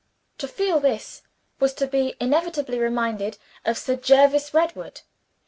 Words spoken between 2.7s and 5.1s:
reminded of Sir Jervis Redwood.